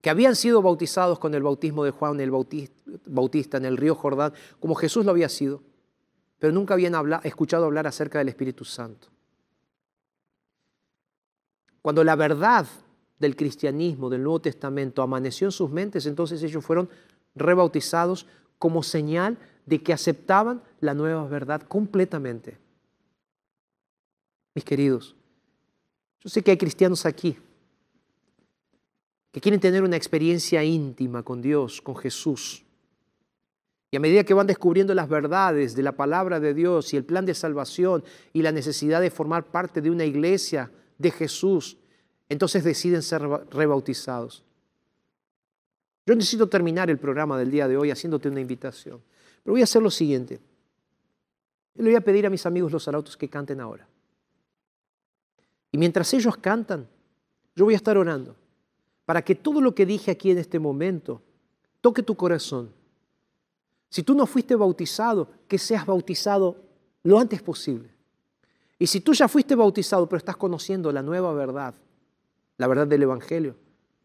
[0.00, 2.72] que habían sido bautizados con el bautismo de Juan el Bautis-
[3.06, 5.62] Bautista en el río Jordán, como Jesús lo había sido,
[6.40, 9.06] pero nunca habían escuchado hablar acerca del Espíritu Santo.
[11.80, 12.66] Cuando la verdad
[13.18, 16.88] del cristianismo, del Nuevo Testamento, amaneció en sus mentes, entonces ellos fueron
[17.34, 18.26] rebautizados
[18.58, 22.58] como señal de que aceptaban la nueva verdad completamente.
[24.54, 25.14] Mis queridos,
[26.20, 27.36] yo sé que hay cristianos aquí
[29.36, 32.64] que quieren tener una experiencia íntima con Dios, con Jesús.
[33.90, 37.04] Y a medida que van descubriendo las verdades de la palabra de Dios y el
[37.04, 38.02] plan de salvación
[38.32, 41.76] y la necesidad de formar parte de una iglesia de Jesús,
[42.28, 44.42] entonces deciden ser reba- rebautizados.
[46.06, 49.00] Yo necesito terminar el programa del día de hoy haciéndote una invitación.
[49.42, 50.40] Pero voy a hacer lo siguiente.
[51.74, 53.86] Le voy a pedir a mis amigos los arautos que canten ahora.
[55.72, 56.88] Y mientras ellos cantan,
[57.54, 58.36] yo voy a estar orando
[59.04, 61.20] para que todo lo que dije aquí en este momento
[61.80, 62.70] toque tu corazón.
[63.88, 66.56] Si tú no fuiste bautizado, que seas bautizado
[67.02, 67.88] lo antes posible.
[68.78, 71.74] Y si tú ya fuiste bautizado, pero estás conociendo la nueva verdad,
[72.58, 73.56] la verdad del Evangelio,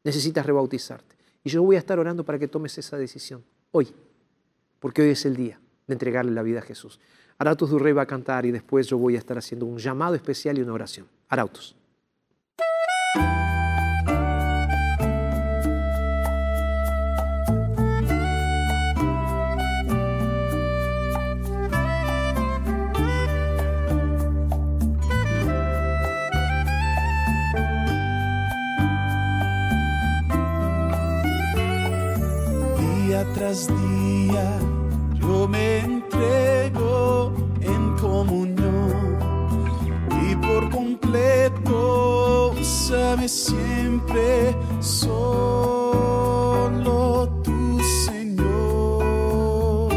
[0.04, 1.16] necesitas rebautizarte.
[1.44, 3.94] Y yo voy a estar orando para que tomes esa decisión hoy,
[4.80, 7.00] porque hoy es el día de entregarle la vida a Jesús.
[7.38, 10.58] Arautos Durrey va a cantar y después yo voy a estar haciendo un llamado especial
[10.58, 11.08] y una oración.
[11.28, 11.76] Arautos.
[33.52, 34.60] Tras día
[35.16, 39.18] yo me entrego en comunión
[40.24, 45.68] y por completo sabes siempre solo
[47.44, 49.92] tu Señor.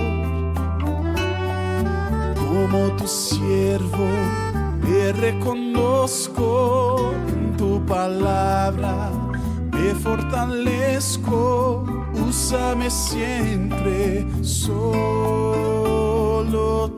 [2.35, 4.09] Como tu siervo
[4.83, 9.13] me reconozco en tu palabra,
[9.71, 11.85] me fortalezco,
[12.29, 14.91] úsame siempre, solo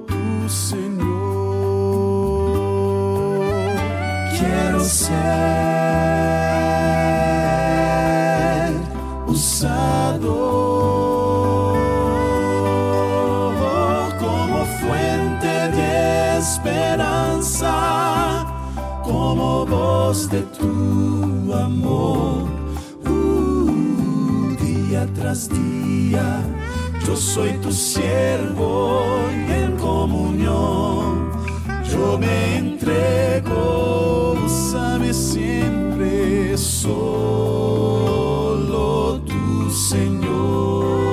[0.06, 0.96] tu Señor.
[4.38, 6.25] Quiero ser
[25.44, 26.42] día,
[27.06, 31.30] yo soy tu siervo y en comunión.
[31.90, 38.00] Yo me entrego, úsame siempre, solo
[39.20, 41.05] tu Señor.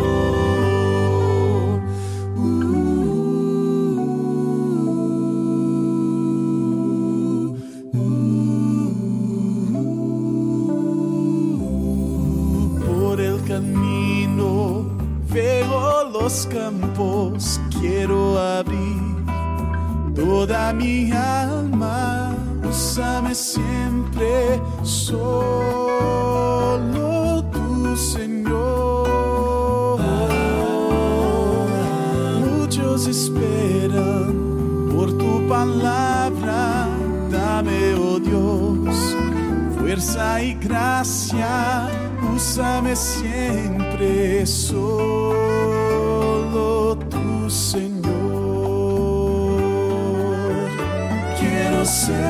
[16.33, 19.03] Los campos, quiero abrir
[20.15, 22.35] toda mi alma,
[22.67, 25.83] úsame siempre, solo
[27.51, 29.19] tu Señor.
[32.39, 34.33] Muchos esperan
[34.91, 36.87] por tu palabra,
[37.29, 39.15] dame, oh Dios,
[39.77, 41.87] fuerza y gracia,
[42.35, 45.22] úsame siempre, solo
[51.85, 52.23] ser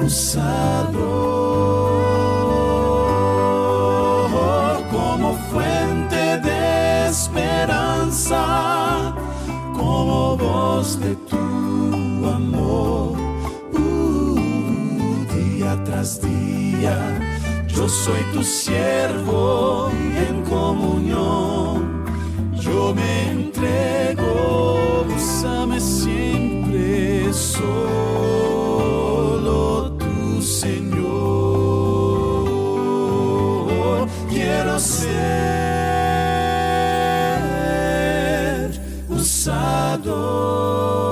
[0.00, 1.22] usado
[4.90, 8.44] como fuente de esperanza,
[9.74, 11.36] como voz de tu
[12.28, 13.16] amor.
[13.72, 16.96] Uh, día tras día,
[17.68, 22.01] yo soy tu siervo en comunión.
[22.64, 27.90] Yo me entrego, úsame siempre, solo
[29.98, 31.02] tu Señor.
[34.30, 35.02] Quiero ser
[39.10, 41.11] usado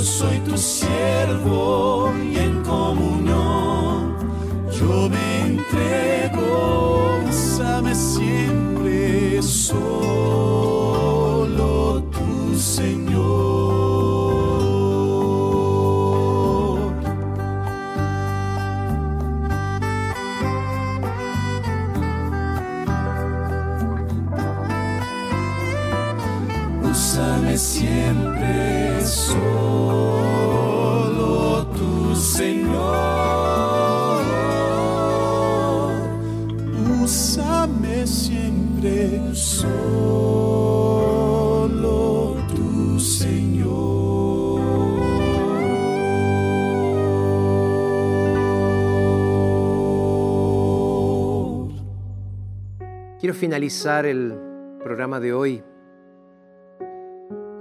[0.00, 3.07] Soy tu siervo y en comunión
[37.58, 39.18] Úsame siempre
[42.54, 44.60] tu Señor.
[53.18, 54.38] Quiero finalizar el
[54.80, 55.64] programa de hoy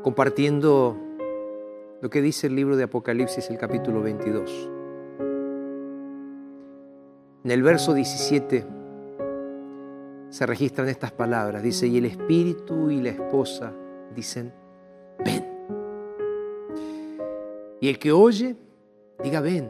[0.03, 0.95] compartiendo
[2.03, 4.69] lo que dice el libro de Apocalipsis, el capítulo 22.
[7.45, 8.76] En el verso 17
[10.37, 11.63] se registran estas palabras.
[11.63, 13.73] Dice, y el espíritu y la esposa
[14.13, 14.53] dicen,
[15.25, 15.43] ven.
[17.81, 18.55] Y el que oye,
[19.23, 19.67] diga, ven.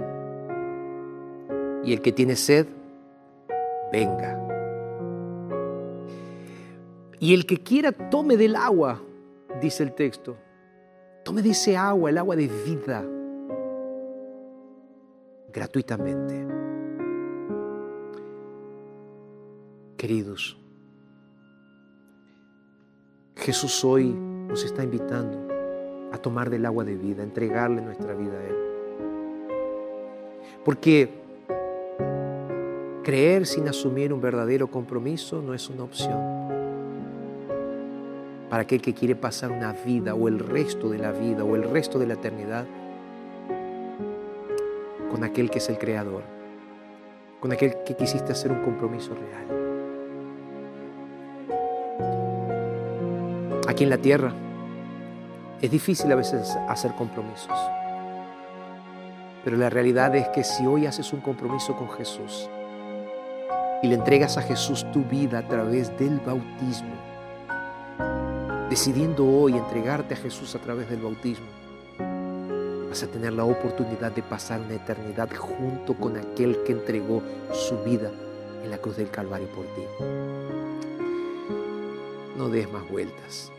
[1.86, 2.68] Y el que tiene sed,
[3.93, 4.45] venga.
[7.18, 9.01] Y el que quiera, tome del agua
[9.61, 10.36] dice el texto.
[11.24, 13.05] Tome de ese agua, el agua de vida,
[15.53, 16.66] gratuitamente.
[19.98, 20.56] Queridos,
[23.36, 25.48] Jesús hoy nos está invitando
[26.12, 28.56] a tomar del agua de vida, a entregarle nuestra vida a Él.
[30.64, 31.10] Porque
[33.04, 36.20] creer sin asumir un verdadero compromiso no es una opción
[38.52, 41.64] para aquel que quiere pasar una vida o el resto de la vida o el
[41.64, 42.68] resto de la eternidad
[45.10, 46.22] con aquel que es el Creador,
[47.39, 49.66] con aquel que quisiste hacer un compromiso real.
[53.68, 54.32] Aquí en la tierra
[55.61, 57.51] es difícil a veces hacer compromisos,
[59.43, 62.49] pero la realidad es que si hoy haces un compromiso con Jesús
[63.84, 66.95] y le entregas a Jesús tu vida a través del bautismo,
[68.70, 71.47] decidiendo hoy entregarte a Jesús a través del bautismo,
[72.88, 77.78] vas a tener la oportunidad de pasar una eternidad junto con aquel que entregó su
[77.84, 78.11] vida
[78.63, 79.82] en la cruz del Calvario por ti.
[82.38, 83.51] No des más vueltas.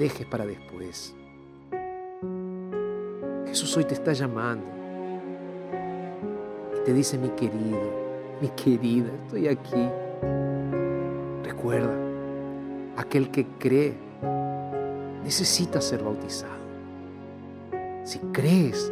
[0.00, 1.14] Dejes para después.
[3.46, 4.64] Jesús hoy te está llamando
[6.74, 7.82] y te dice, mi querido,
[8.40, 9.90] mi querida, estoy aquí.
[11.44, 11.94] Recuerda,
[12.96, 13.92] aquel que cree
[15.22, 16.62] necesita ser bautizado.
[18.02, 18.90] Si crees,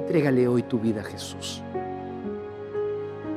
[0.00, 1.62] entrégale hoy tu vida a Jesús.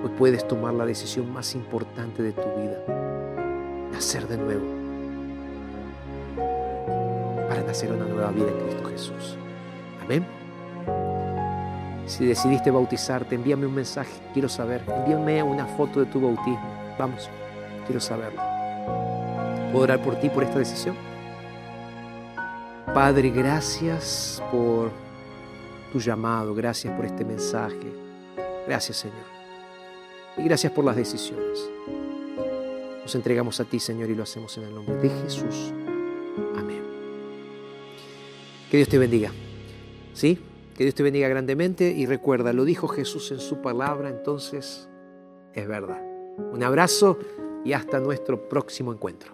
[0.03, 2.84] Hoy puedes tomar la decisión más importante de tu vida,
[3.91, 4.74] nacer de nuevo,
[7.66, 9.38] nacer una nueva vida en Cristo Jesús.
[10.03, 10.26] Amén.
[12.05, 14.84] Si decidiste bautizarte, envíame un mensaje, quiero saber.
[14.88, 16.95] Envíame una foto de tu bautismo.
[16.97, 17.30] Vamos,
[17.86, 18.41] quiero saberlo.
[19.72, 20.95] ¿Puedo orar por ti, por esta decisión?
[22.93, 24.91] Padre, gracias por
[25.91, 27.91] tu llamado, gracias por este mensaje.
[28.68, 29.26] Gracias, Señor.
[30.38, 31.70] Y gracias por las decisiones.
[33.01, 35.74] Nos entregamos a ti, Señor, y lo hacemos en el nombre de Jesús.
[38.76, 39.32] Que Dios te bendiga.
[40.11, 40.38] ¿Sí?
[40.76, 44.89] Que Dios te bendiga grandemente y recuerda, lo dijo Jesús en su palabra, entonces
[45.53, 46.01] es verdad.
[46.51, 47.17] Un abrazo
[47.63, 49.32] y hasta nuestro próximo encuentro.